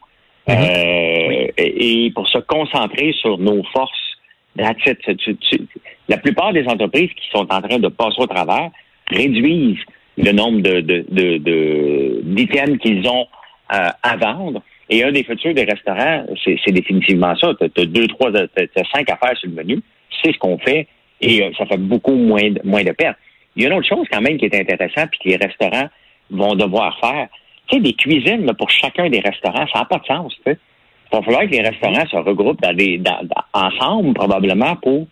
Mhm. 0.48 0.56
Euh, 0.58 1.48
et, 1.58 2.12
pour 2.14 2.28
se 2.28 2.40
concentrer 2.40 3.14
sur 3.14 3.38
nos 3.38 3.64
forces, 3.72 3.92
la 4.56 6.18
plupart 6.18 6.52
des 6.54 6.66
entreprises 6.68 7.12
qui 7.12 7.30
sont 7.32 7.48
en 7.50 7.62
train 7.62 7.80
de 7.80 7.88
passer 7.88 8.18
au 8.18 8.28
travers 8.28 8.70
réduisent 9.10 9.84
le 10.18 10.32
nombre 10.32 10.60
de, 10.60 10.82
de, 10.82 12.22
d'items 12.24 12.78
qu'ils 12.80 13.08
ont 13.08 13.28
à 13.70 14.18
vendre. 14.18 14.62
Et 14.90 15.04
un 15.04 15.12
des 15.12 15.24
futurs 15.24 15.54
des 15.54 15.66
restaurants, 15.66 16.26
c'est, 16.44 16.72
définitivement 16.72 17.36
ça. 17.38 17.54
Tu 17.60 17.82
as 17.82 17.86
deux, 17.86 18.08
trois, 18.08 18.32
t'as 18.32 18.84
cinq 18.94 19.10
affaires 19.10 19.38
sur 19.38 19.50
le 19.50 19.56
menu. 19.56 19.80
C'est 20.22 20.34
ce 20.34 20.38
qu'on 20.40 20.58
fait 20.58 20.88
et 21.22 21.44
euh, 21.44 21.52
ça 21.58 21.66
fait 21.66 21.78
beaucoup 21.78 22.16
moins 22.16 22.50
de, 22.50 22.62
moins 22.64 22.84
de 22.84 22.92
pertes. 22.92 23.18
Il 23.56 23.64
y 23.64 23.66
a 23.66 23.70
une 23.70 23.76
autre 23.76 23.88
chose 23.88 24.08
quand 24.12 24.22
même 24.22 24.38
qui 24.38 24.46
est 24.46 24.56
intéressante 24.56 25.10
puis 25.12 25.20
que 25.24 25.30
les 25.30 25.36
restaurants 25.36 25.90
vont 26.30 26.56
devoir 26.56 26.98
faire. 27.00 27.28
Tu 27.68 27.76
sais, 27.76 27.82
des 27.82 27.94
cuisines 27.94 28.52
pour 28.58 28.70
chacun 28.70 29.10
des 29.10 29.20
restaurants, 29.20 29.66
ça 29.74 29.80
n'a 29.80 29.86
pas 29.86 29.98
de 29.98 30.06
sens. 30.06 30.34
Il 30.46 30.56
va 31.12 31.22
falloir 31.22 31.42
que 31.44 31.52
les 31.52 31.62
restaurants 31.62 32.06
se 32.08 32.18
regroupent 32.18 32.62
dans 32.62 32.74
des, 32.74 33.02
ensemble 33.54 34.14
probablement 34.14 34.76
pour 34.78 35.08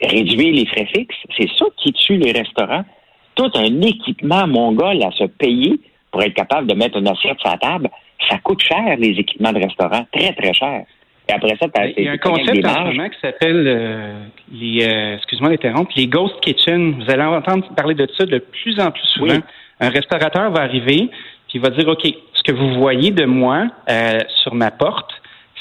réduire 0.00 0.54
les 0.54 0.66
frais 0.66 0.86
fixes. 0.86 1.16
C'est 1.36 1.48
ça 1.58 1.66
qui 1.76 1.92
tue 1.92 2.16
les 2.16 2.32
restaurants. 2.32 2.84
Tout 3.34 3.50
un 3.54 3.80
équipement 3.82 4.46
mongol 4.46 5.02
à 5.02 5.10
se 5.12 5.24
payer 5.24 5.80
pour 6.10 6.22
être 6.22 6.34
capable 6.34 6.66
de 6.66 6.74
mettre 6.74 6.98
une 6.98 7.08
assiette 7.08 7.38
sur 7.40 7.50
la 7.50 7.58
table, 7.58 7.90
ça 8.28 8.38
coûte 8.38 8.62
cher, 8.62 8.96
les 8.98 9.10
équipements 9.10 9.52
de 9.52 9.60
restaurant, 9.60 10.06
très, 10.12 10.32
très 10.32 10.52
cher 10.52 10.84
après 11.30 11.56
ça, 11.60 11.66
Il 11.96 12.04
y 12.04 12.08
a 12.08 12.12
un 12.12 12.18
concept 12.18 12.64
en 12.64 12.74
ce 12.74 12.96
moment 12.96 13.08
qui 13.08 13.20
s'appelle 13.20 13.64
euh, 13.66 14.24
les 14.52 14.84
euh, 14.84 15.16
excuse-moi 15.16 15.50
d'interrompre, 15.50 15.92
les 15.96 16.06
ghost 16.06 16.40
kitchen. 16.40 16.94
Vous 17.00 17.10
allez 17.10 17.22
entendre 17.22 17.66
parler 17.74 17.94
de 17.94 18.08
ça 18.16 18.26
de 18.26 18.38
plus 18.38 18.78
en 18.80 18.90
plus 18.90 19.06
souvent. 19.06 19.38
Un 19.80 19.88
restaurateur 19.88 20.50
va 20.50 20.62
arriver 20.62 21.10
puis 21.50 21.58
il 21.58 21.62
va 21.62 21.70
dire 21.70 21.88
OK, 21.88 22.06
ce 22.32 22.42
que 22.44 22.52
vous 22.52 22.74
voyez 22.74 23.10
de 23.10 23.24
moi 23.24 23.66
euh, 23.88 24.18
sur 24.42 24.54
ma 24.54 24.70
porte, 24.70 25.10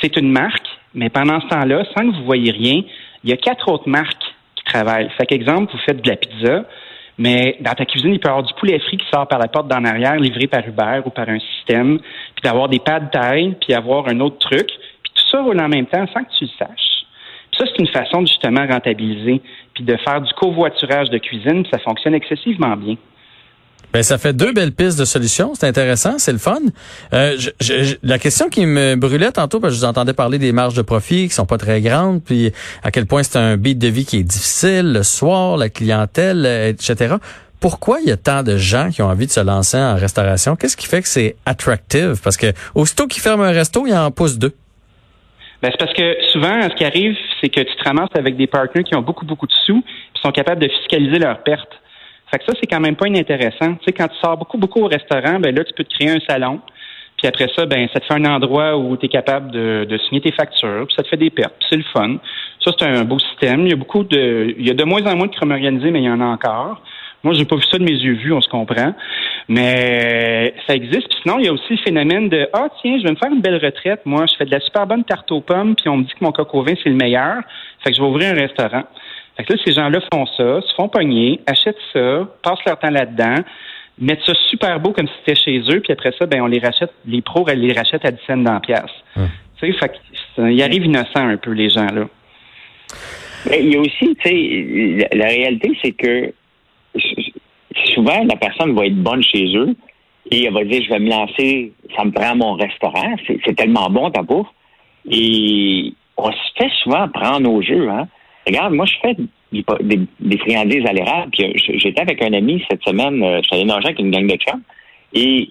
c'est 0.02 0.16
une 0.18 0.32
marque, 0.32 0.68
mais 0.94 1.10
pendant 1.10 1.42
ce 1.42 1.48
temps-là, 1.48 1.84
sans 1.98 2.08
que 2.08 2.16
vous 2.16 2.26
voyez 2.26 2.52
rien, 2.52 2.84
il 3.24 3.30
y 3.30 3.34
a 3.34 3.38
quatre 3.38 3.68
autres 3.70 3.90
marques 3.90 4.24
qui 4.56 4.64
travaillent. 4.66 5.10
Fait 5.18 5.26
qu'exemple, 5.26 5.72
vous 5.74 5.80
faites 5.80 6.00
de 6.04 6.08
la 6.08 6.16
pizza, 6.16 6.66
mais 7.18 7.58
dans 7.62 7.74
ta 7.74 7.86
cuisine, 7.86 8.14
il 8.14 8.20
peut 8.20 8.28
y 8.28 8.32
avoir 8.32 8.44
du 8.44 8.54
poulet 8.54 8.78
frit 8.80 8.98
qui 8.98 9.08
sort 9.12 9.28
par 9.28 9.40
la 9.40 9.48
porte 9.48 9.68
d'en 9.68 9.84
arrière, 9.84 10.16
livré 10.18 10.46
par 10.46 10.66
Uber 10.66 11.02
ou 11.06 11.10
par 11.10 11.28
un 11.28 11.40
système, 11.40 11.98
puis 11.98 12.44
d'avoir 12.44 12.70
des 12.70 12.80
pas 12.80 13.00
de 13.00 13.10
taille, 13.10 13.56
puis 13.60 13.74
avoir 13.74 14.08
un 14.08 14.20
autre 14.20 14.38
truc 14.38 14.70
ça 15.32 15.42
en 15.42 15.70
même 15.70 15.86
temps 15.86 16.06
sans 16.14 16.24
que 16.24 16.30
tu 16.38 16.46
le 16.46 16.50
saches. 16.58 17.06
ça, 17.58 17.66
c'est 17.66 17.80
une 17.80 17.88
façon 17.88 18.22
de 18.22 18.28
justement 18.28 18.66
rentabiliser, 18.68 19.42
puis 19.74 19.84
de 19.84 19.98
faire 19.98 20.22
du 20.22 20.32
covoiturage 20.34 21.10
de 21.10 21.18
cuisine, 21.18 21.66
ça 21.72 21.80
fonctionne 21.80 22.16
excessivement 22.16 22.76
bien. 22.76 22.96
Ben, 23.92 24.04
ça 24.04 24.20
fait 24.20 24.34
deux 24.34 24.54
belles 24.54 24.72
pistes 24.72 25.00
de 25.00 25.06
solutions. 25.06 25.54
C'est 25.56 25.66
intéressant, 25.66 26.20
c'est 26.20 26.32
le 26.32 26.38
fun. 26.38 26.60
Euh, 27.14 27.36
la 28.04 28.20
question 28.20 28.48
qui 28.50 28.68
me 28.68 28.96
brûlait 28.96 29.32
tantôt, 29.32 29.60
parce 29.60 29.74
que 29.74 29.80
je 29.80 29.82
vous 29.82 29.90
entendais 29.90 30.14
parler 30.14 30.38
des 30.38 30.52
marges 30.52 30.76
de 30.76 30.84
profit 30.84 31.28
qui 31.28 31.34
sont 31.34 31.48
pas 31.48 31.58
très 31.58 31.82
grandes, 31.82 32.24
puis 32.24 32.52
à 32.84 32.92
quel 32.92 33.08
point 33.08 33.24
c'est 33.24 33.40
un 33.40 33.58
beat 33.58 33.80
de 33.80 33.88
vie 33.88 34.06
qui 34.06 34.18
est 34.18 34.24
difficile, 34.24 34.94
le 34.94 35.02
soir, 35.02 35.58
la 35.58 35.70
clientèle, 35.70 36.46
etc. 36.46 37.16
Pourquoi 37.60 38.00
il 38.00 38.08
y 38.08 38.12
a 38.12 38.18
tant 38.18 38.44
de 38.44 38.58
gens 38.58 38.90
qui 38.90 39.02
ont 39.02 39.08
envie 39.08 39.26
de 39.26 39.32
se 39.32 39.40
lancer 39.40 39.78
en 39.78 39.96
restauration? 39.96 40.56
Qu'est-ce 40.56 40.78
qui 40.78 40.86
fait 40.86 41.02
que 41.02 41.10
c'est 41.10 41.36
attractive? 41.46 42.22
Parce 42.24 42.38
que 42.38 42.54
aussitôt 42.76 43.08
qu'ils 43.08 43.24
ferment 43.24 43.44
un 43.44 43.52
resto, 43.52 43.86
il 43.88 43.94
en 43.94 44.12
pousse 44.12 44.38
deux. 44.38 44.54
Ben, 45.62 45.72
c'est 45.72 45.78
parce 45.78 45.94
que 45.94 46.16
souvent, 46.32 46.62
ce 46.62 46.76
qui 46.76 46.86
arrive, 46.86 47.18
c'est 47.42 47.50
que 47.50 47.60
tu 47.60 47.76
te 47.76 47.84
ramasses 47.84 48.16
avec 48.16 48.38
des 48.38 48.48
partenaires 48.48 48.86
qui 48.86 48.96
ont 48.96 49.02
beaucoup, 49.02 49.26
beaucoup 49.26 49.48
de 49.48 49.54
sous, 49.66 49.84
qui 50.14 50.22
sont 50.22 50.32
capables 50.32 50.62
de 50.62 50.70
fiscaliser 50.70 51.20
leurs 51.20 51.44
pertes. 51.44 51.82
Fait 52.32 52.40
que 52.40 52.46
ça, 52.46 52.54
c'est 52.60 52.68
quand 52.68 52.80
même 52.80 52.96
pas 52.96 53.08
inintéressant. 53.08 53.76
Tu 53.76 53.86
sais, 53.86 53.92
quand 53.92 54.08
tu 54.08 54.18
sors 54.24 54.38
beaucoup, 54.38 54.58
beaucoup 54.58 54.82
au 54.82 54.88
restaurant, 54.88 55.40
ben 55.40 55.54
là, 55.54 55.64
tu 55.64 55.74
peux 55.74 55.84
te 55.84 55.94
créer 55.94 56.10
un 56.10 56.20
salon. 56.28 56.62
Puis 57.18 57.28
après 57.28 57.50
ça, 57.54 57.66
ben 57.66 57.90
ça 57.92 58.00
te 58.00 58.06
fait 58.06 58.14
un 58.14 58.24
endroit 58.26 58.78
où 58.78 58.96
tu 58.96 59.08
es 59.08 59.10
capable 59.10 59.52
de, 59.52 59.86
de, 59.90 59.98
signer 59.98 60.22
tes 60.22 60.32
factures, 60.32 60.86
puis 60.88 60.96
ça 60.96 61.04
te 61.04 61.10
fait 61.10 61.18
des 61.18 61.30
pertes, 61.30 61.56
c'est 61.70 61.76
le 61.76 61.84
fun. 61.92 62.16
Ça, 62.64 62.72
c'est 62.78 62.86
un 62.86 63.04
beau 63.04 63.20
système. 63.20 63.66
Il 63.66 63.72
y 63.72 63.74
a 63.74 63.76
beaucoup 63.76 64.06
de. 64.06 64.56
Il 64.58 64.66
y 64.66 64.72
a 64.72 64.74
de 64.74 64.84
moins 64.86 65.06
en 65.06 65.18
moins 65.18 65.28
de 65.28 65.36
crimes 65.36 65.52
organisés, 65.52 65.92
mais 65.92 66.00
il 66.00 66.06
y 66.06 66.10
en 66.10 66.22
a 66.22 66.26
encore. 66.26 66.82
Moi, 67.24 67.34
j'ai 67.34 67.44
pas 67.44 67.58
vu 67.58 67.64
ça 67.70 67.78
de 67.78 67.84
mes 67.84 67.92
yeux 67.92 68.14
vus, 68.14 68.32
on 68.32 68.40
se 68.40 68.48
comprend. 68.48 68.94
Mais 69.50 70.54
ça 70.68 70.76
existe. 70.76 71.10
Puis 71.10 71.18
sinon, 71.24 71.40
il 71.40 71.46
y 71.46 71.48
a 71.48 71.54
aussi 71.54 71.72
le 71.72 71.78
phénomène 71.78 72.30
de 72.30 72.48
Ah, 72.54 72.68
tiens, 72.82 73.00
je 73.00 73.04
vais 73.04 73.12
me 73.12 73.16
faire 73.16 73.32
une 73.32 73.42
belle 73.42 73.58
retraite. 73.58 74.02
Moi, 74.06 74.28
je 74.28 74.36
fais 74.38 74.46
de 74.46 74.52
la 74.52 74.60
super 74.60 74.86
bonne 74.86 75.04
tarte 75.04 75.32
aux 75.32 75.42
pommes, 75.42 75.76
puis 75.76 75.90
on 75.90 75.98
me 75.98 76.04
dit 76.04 76.12
que 76.12 76.24
mon 76.24 76.32
coq 76.32 76.54
au 76.54 76.62
vin, 76.62 76.76
c'est 76.84 76.90
le 76.90 76.96
meilleur. 76.96 77.42
Fait 77.84 77.90
que 77.90 77.96
je 77.96 78.02
vais 78.02 78.08
ouvrir 78.08 78.32
un 78.32 78.40
restaurant. 78.40 78.84
Fait 79.36 79.44
que 79.44 79.54
là, 79.54 79.60
ces 79.66 79.74
gens-là 79.74 80.00
font 80.14 80.28
ça, 80.38 80.62
se 80.62 80.74
font 80.76 80.88
pogner, 80.88 81.40
achètent 81.48 81.78
ça, 81.94 82.28
passent 82.44 82.64
leur 82.68 82.78
temps 82.78 82.92
là-dedans, 82.92 83.38
mettent 83.98 84.24
ça 84.24 84.34
super 84.50 84.80
beau 84.80 84.92
comme 84.92 85.08
si 85.08 85.14
c'était 85.26 85.42
chez 85.42 85.60
eux, 85.74 85.80
puis 85.80 85.94
après 85.94 86.12
ça, 86.20 86.28
ben 86.28 86.42
on 86.42 86.48
les 86.48 86.60
rachète, 86.60 86.92
les 87.08 87.22
pros 87.22 87.48
elles 87.48 87.62
les 87.62 87.74
rachètent 87.74 88.06
à 88.06 88.12
10 88.12 88.20
cents 88.28 88.38
dans 88.38 88.54
la 88.54 88.60
pièce. 88.60 88.84
Hum. 89.18 89.30
Tu 89.60 89.72
sais, 89.72 89.80
fait 89.80 89.90
que, 89.90 90.50
il 90.52 90.62
arrive 90.62 90.86
innocent 90.86 91.28
un 91.28 91.38
peu 91.38 91.52
les 91.52 91.70
gens 91.70 91.88
là. 91.88 92.06
Mais 93.50 93.62
il 93.64 93.74
y 93.74 93.78
a 93.78 93.80
aussi, 93.80 94.16
tu 94.22 94.30
sais, 94.30 95.08
la, 95.12 95.18
la 95.18 95.28
réalité, 95.28 95.72
c'est 95.82 95.94
que 95.94 96.34
souvent 97.94 98.24
la 98.24 98.36
personne 98.36 98.74
va 98.74 98.86
être 98.86 99.02
bonne 99.02 99.24
chez 99.24 99.56
eux 99.56 99.76
et 100.32 100.46
elle 100.46 100.54
va 100.54 100.64
dire 100.64 100.84
je 100.84 100.90
vais 100.90 101.00
me 101.00 101.10
lancer, 101.10 101.74
ça 101.96 102.06
me 102.06 102.12
prend 102.12 102.36
mon 102.36 102.54
restaurant, 102.54 103.16
c'est 103.28 103.56
tellement 103.56 103.90
bon 103.90 104.12
ta 104.12 104.22
bouffe. 104.22 104.48
Et 105.10 105.94
on 106.18 106.32
se 106.32 106.38
fait 106.58 106.70
souvent 106.84 107.08
prendre 107.08 107.52
au 107.52 107.62
jeu, 107.62 107.90
hein. 107.90 108.08
Regarde, 108.46 108.74
moi 108.74 108.86
je 108.86 108.94
fais 109.02 109.16
des, 109.52 110.38
friandises 110.38 110.86
à 110.86 110.94
l'érable, 110.94 111.32
puis 111.32 111.46
euh, 111.46 111.76
j'étais 111.76 112.02
avec 112.02 112.22
un 112.24 112.34
ami 112.34 112.64
cette 112.70 112.84
semaine, 112.84 113.22
euh, 113.24 113.40
je 113.42 113.48
suis 113.48 113.56
allé 113.56 113.66
nager 113.66 113.88
avec 113.88 114.00
une 114.00 114.12
gang 114.12 114.28
de 114.28 114.36
chums, 114.36 114.62
et 115.14 115.50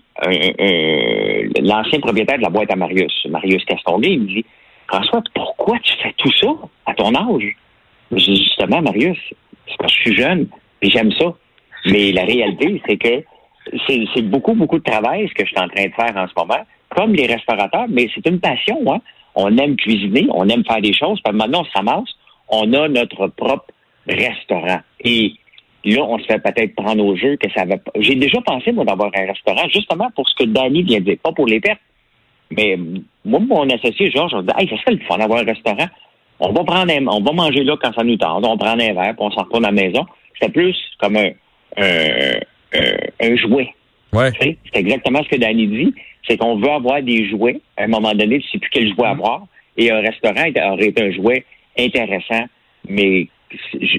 l'ancien 1.61 2.01
propriétaire 2.01 2.39
de 2.39 2.43
la 2.43 2.51
boîte 2.51 2.73
à 2.73 2.77
Marius, 2.77 3.27
Marius 3.29 3.65
Castonguay, 3.65 4.13
il 4.13 4.21
me 4.21 4.27
dit 4.27 4.45
François, 4.89 5.23
pourquoi 5.35 5.79
tu 5.81 5.93
fais 6.03 6.15
tout 6.17 6.33
ça 6.41 6.49
à 6.87 6.95
ton 6.95 7.15
âge? 7.15 7.57
Je 8.13 8.17
dis 8.17 8.37
justement, 8.37 8.81
Marius, 8.81 9.19
c'est 9.67 9.77
parce 9.79 9.93
que 9.93 9.99
je 9.99 10.11
suis 10.11 10.17
jeune, 10.17 10.49
puis 10.81 10.91
j'aime 10.91 11.13
ça. 11.13 11.35
Mais 11.91 12.13
la 12.13 12.25
réalité, 12.25 12.83
c'est 12.87 12.97
que 12.97 13.23
c'est 13.87 14.05
c'est 14.15 14.23
beaucoup, 14.23 14.55
beaucoup 14.55 14.79
de 14.79 14.85
travail 14.85 15.29
ce 15.29 15.35
que 15.35 15.45
je 15.45 15.51
suis 15.51 15.59
en 15.59 15.69
train 15.69 15.85
de 15.87 15.93
faire 15.93 16.17
en 16.17 16.27
ce 16.27 16.33
moment, 16.37 16.63
comme 16.91 17.13
les 17.15 17.27
restaurateurs, 17.27 17.87
mais 17.89 18.09
c'est 18.15 18.27
une 18.27 18.41
passion. 18.41 18.79
Hein? 18.93 19.01
On 19.35 19.57
aime 19.59 19.77
cuisiner, 19.77 20.27
on 20.33 20.49
aime 20.49 20.65
faire 20.65 20.81
des 20.81 20.93
choses, 20.95 21.21
puis 21.23 21.35
maintenant, 21.35 21.61
on 21.61 21.65
se 21.65 21.73
ramasse, 21.75 22.11
on 22.49 22.73
a 22.73 22.89
notre 22.89 23.29
propre 23.29 23.67
restaurant. 24.07 24.81
Et 25.05 25.35
là, 25.85 26.03
on 26.03 26.19
se 26.19 26.25
fait 26.25 26.39
peut-être 26.43 26.75
prendre 26.75 27.05
au 27.05 27.15
jeu 27.15 27.37
que 27.37 27.51
ça 27.53 27.65
va 27.65 27.77
pas. 27.77 27.93
J'ai 27.99 28.15
déjà 28.15 28.41
pensé, 28.41 28.73
moi, 28.73 28.85
d'avoir 28.85 29.11
un 29.15 29.27
restaurant, 29.27 29.69
justement 29.73 30.11
pour 30.15 30.29
ce 30.29 30.35
que 30.35 30.45
Danny 30.45 30.83
vient 30.83 30.99
de 31.01 31.05
dire, 31.05 31.17
pas 31.23 31.33
pour 31.33 31.47
les 31.47 31.61
pertes. 31.61 31.81
Mais 32.51 32.79
moi, 33.25 33.41
mon 33.41 33.69
associé, 33.69 34.11
Georges, 34.11 34.33
on 34.35 34.43
dit 34.43 34.53
Hey, 34.57 34.69
ça 34.69 34.77
serait 34.79 34.93
le 34.95 35.05
fun 35.07 35.19
d'avoir 35.19 35.41
un 35.41 35.45
restaurant. 35.45 35.87
On 36.41 36.53
va 36.53 36.65
prendre 36.65 36.91
un- 36.93 37.07
on 37.09 37.21
va 37.21 37.33
manger 37.33 37.65
là 37.65 37.77
quand 37.81 37.93
ça 37.93 38.03
nous 38.05 38.17
tente, 38.17 38.47
on 38.47 38.57
prend 38.57 38.71
un 38.71 38.77
verre, 38.77 39.15
puis 39.15 39.17
on 39.19 39.31
s'en 39.31 39.43
retourne 39.43 39.67
à 39.67 39.71
la 39.71 39.83
maison. 39.83 40.07
C'était 40.41 40.53
plus 40.53 40.77
comme 40.99 41.17
un, 41.17 41.31
un, 41.79 42.79
un, 42.79 43.31
un 43.33 43.37
jouet. 43.37 43.69
Ouais. 44.13 44.33
Tu 44.33 44.41
sais, 44.41 44.57
C'est 44.73 44.81
exactement 44.81 45.23
ce 45.23 45.29
que 45.29 45.37
Danny 45.37 45.67
dit. 45.67 45.95
C'est 46.27 46.37
qu'on 46.37 46.57
veut 46.59 46.71
avoir 46.71 47.03
des 47.03 47.29
jouets. 47.29 47.61
À 47.77 47.85
un 47.85 47.89
moment 47.89 48.13
donné, 48.13 48.39
tu 48.41 48.47
ne 48.47 48.51
sais 48.53 48.59
plus 48.59 48.71
quel 48.71 48.89
jouet 48.95 49.07
avoir. 49.07 49.47
Et 49.77 49.91
un 49.91 50.01
restaurant 50.01 50.45
aurait 50.73 50.87
été 50.89 51.03
un 51.03 51.11
jouet 51.13 51.45
intéressant, 51.79 52.45
mais 52.89 53.29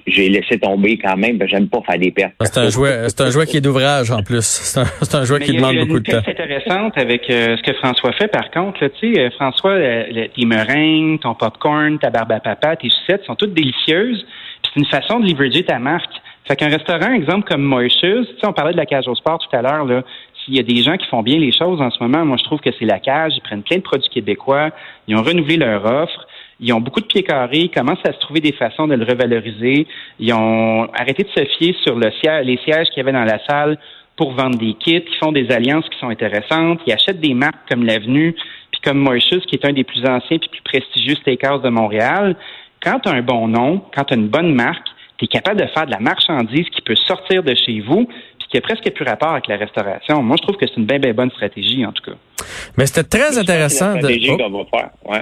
j'ai 0.05 0.29
laissé 0.29 0.59
tomber 0.59 0.97
quand 0.97 1.15
même. 1.17 1.37
parce 1.39 1.49
que 1.49 1.57
J'aime 1.57 1.69
pas 1.69 1.81
faire 1.81 1.97
des 1.97 2.11
pertes. 2.11 2.33
C'est 2.41 2.57
un 2.59 2.69
jouet, 2.69 3.07
c'est 3.07 3.21
un 3.21 3.31
jouet 3.31 3.45
qui 3.47 3.57
est 3.57 3.61
d'ouvrage 3.61 4.11
en 4.11 4.21
plus. 4.21 4.45
C'est 4.45 4.79
un, 4.81 4.85
c'est 5.01 5.15
un 5.15 5.23
jouet 5.23 5.39
Mais 5.39 5.45
qui 5.45 5.55
demande 5.55 5.75
beaucoup 5.77 5.97
une 5.97 6.03
de 6.03 6.11
temps. 6.11 6.21
piste 6.21 6.39
intéressante 6.39 6.97
avec 6.97 7.27
euh, 7.29 7.57
ce 7.57 7.63
que 7.63 7.73
François 7.77 8.11
fait, 8.13 8.27
par 8.27 8.51
contre. 8.51 8.87
Tu 8.99 9.13
sais, 9.13 9.19
euh, 9.19 9.29
François, 9.31 9.71
euh, 9.71 10.03
le- 10.11 10.27
tes 10.27 10.45
meringues, 10.45 11.19
ton 11.21 11.33
popcorn, 11.33 11.97
ta 11.97 12.09
barbe 12.11 12.31
à 12.33 12.39
papa, 12.39 12.75
tes 12.75 12.89
sucettes 12.89 13.23
sont 13.25 13.35
toutes 13.35 13.53
délicieuses. 13.53 14.25
C'est 14.65 14.79
une 14.79 14.85
façon 14.87 15.19
de 15.19 15.27
leverager 15.27 15.63
ta 15.63 15.79
marque. 15.79 16.11
Fait 16.49 16.55
qu'un 16.55 16.69
restaurant, 16.69 17.13
exemple 17.13 17.47
comme 17.47 17.61
Moishes, 17.61 17.99
tu 17.99 18.23
sais, 18.23 18.47
on 18.47 18.53
parlait 18.53 18.71
de 18.71 18.77
la 18.77 18.87
cage 18.87 19.07
au 19.07 19.13
sport 19.13 19.37
tout 19.37 19.55
à 19.55 19.61
l'heure, 19.61 19.85
là. 19.85 20.01
S'il 20.33 20.55
y 20.55 20.59
a 20.59 20.63
des 20.63 20.81
gens 20.81 20.97
qui 20.97 21.05
font 21.05 21.21
bien 21.21 21.37
les 21.37 21.51
choses 21.51 21.79
en 21.79 21.91
ce 21.91 22.01
moment, 22.01 22.25
moi, 22.25 22.37
je 22.37 22.43
trouve 22.43 22.59
que 22.59 22.71
c'est 22.79 22.85
la 22.85 22.97
cage. 22.97 23.33
Ils 23.35 23.41
prennent 23.41 23.61
plein 23.61 23.77
de 23.77 23.83
produits 23.83 24.09
québécois. 24.09 24.71
Ils 25.07 25.15
ont 25.15 25.21
renouvelé 25.21 25.57
leur 25.57 25.85
offre. 25.85 26.25
Ils 26.59 26.73
ont 26.73 26.81
beaucoup 26.81 27.01
de 27.01 27.05
pieds 27.05 27.21
carrés. 27.21 27.65
Ils 27.65 27.69
commencent 27.69 28.03
à 28.03 28.13
se 28.13 28.19
trouver 28.19 28.39
des 28.39 28.53
façons 28.53 28.87
de 28.87 28.95
le 28.95 29.05
revaloriser. 29.05 29.85
Ils 30.17 30.33
ont 30.33 30.89
arrêté 30.95 31.23
de 31.23 31.29
se 31.29 31.45
fier 31.57 31.75
sur 31.83 31.99
les 31.99 32.09
sièges 32.63 32.87
qu'il 32.87 32.97
y 32.97 33.01
avait 33.01 33.11
dans 33.11 33.25
la 33.25 33.37
salle 33.45 33.77
pour 34.15 34.31
vendre 34.31 34.57
des 34.57 34.73
kits. 34.73 35.03
Ils 35.05 35.17
font 35.19 35.31
des 35.31 35.51
alliances 35.51 35.87
qui 35.89 35.99
sont 35.99 36.09
intéressantes. 36.09 36.79
Ils 36.87 36.93
achètent 36.93 37.21
des 37.21 37.35
marques 37.35 37.69
comme 37.69 37.85
l'Avenue, 37.85 38.33
puis 38.71 38.81
comme 38.83 38.97
Moishes, 38.97 39.45
qui 39.45 39.55
est 39.55 39.65
un 39.65 39.73
des 39.73 39.83
plus 39.83 40.03
anciens 40.03 40.39
puis 40.39 40.49
plus 40.49 40.63
prestigieux 40.63 41.15
steakhouse 41.15 41.61
de 41.61 41.69
Montréal. 41.69 42.35
Quand 42.81 43.01
tu 43.01 43.09
as 43.09 43.11
un 43.11 43.21
bon 43.21 43.47
nom, 43.47 43.83
quand 43.93 44.05
tu 44.05 44.15
as 44.15 44.17
une 44.17 44.29
bonne 44.29 44.55
marque, 44.55 44.87
tu 45.19 45.25
es 45.25 45.27
capable 45.27 45.59
de 45.61 45.67
faire 45.67 45.85
de 45.85 45.91
la 45.91 45.99
marchandise 45.99 46.65
qui 46.75 46.81
peut 46.81 46.95
sortir 46.95 47.43
de 47.43 47.53
chez 47.53 47.81
vous, 47.81 48.05
puis 48.05 48.47
qui 48.49 48.57
a 48.57 48.61
presque 48.61 48.89
plus 48.91 49.05
rapport 49.05 49.31
avec 49.33 49.47
la 49.47 49.57
restauration. 49.57 50.23
Moi, 50.23 50.37
je 50.39 50.43
trouve 50.43 50.55
que 50.57 50.65
c'est 50.65 50.77
une 50.77 50.85
bien, 50.85 50.97
bien 50.99 51.13
bonne 51.13 51.29
stratégie, 51.31 51.85
en 51.85 51.91
tout 51.91 52.03
cas. 52.09 52.17
Mais 52.77 52.85
c'était 52.87 53.03
très 53.03 53.33
C'est 53.33 53.39
intéressant 53.39 53.93
de. 53.93 53.99
stratégie 53.99 54.29
Oh. 54.31 54.37
qu'on 54.37 54.49
va 54.49 54.65
faire. 54.71 54.89
Ouais. 55.05 55.21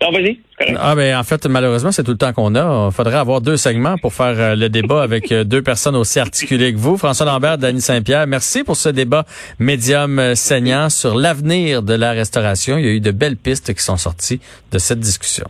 Non, 0.00 0.10
vas-y. 0.10 0.40
c'est. 0.58 0.74
Ah 0.80 0.96
ben 0.96 1.16
en 1.16 1.22
fait 1.22 1.46
malheureusement 1.46 1.92
c'est 1.92 2.02
tout 2.02 2.10
le 2.10 2.16
temps 2.18 2.32
qu'on 2.32 2.56
a. 2.56 2.88
Il 2.88 2.92
faudrait 2.92 3.18
avoir 3.18 3.40
deux 3.40 3.56
segments 3.56 3.96
pour 3.98 4.12
faire 4.12 4.34
euh, 4.36 4.56
le 4.56 4.68
débat 4.68 5.00
avec 5.08 5.30
euh, 5.30 5.44
deux 5.44 5.62
personnes 5.62 5.94
aussi 5.94 6.18
articulées 6.18 6.72
que 6.72 6.78
vous. 6.78 6.96
François 6.96 7.24
Lambert, 7.24 7.56
Dany 7.56 7.80
Saint-Pierre, 7.80 8.26
merci 8.26 8.64
pour 8.64 8.74
ce 8.74 8.88
débat 8.88 9.24
médium 9.60 10.18
euh, 10.18 10.34
saignant 10.34 10.88
sur 10.90 11.14
l'avenir 11.14 11.84
de 11.84 11.94
la 11.94 12.10
restauration. 12.10 12.78
Il 12.78 12.84
y 12.84 12.88
a 12.88 12.92
eu 12.92 13.00
de 13.00 13.12
belles 13.12 13.36
pistes 13.36 13.72
qui 13.74 13.82
sont 13.82 13.96
sorties 13.96 14.40
de 14.72 14.78
cette 14.78 14.98
discussion. 14.98 15.46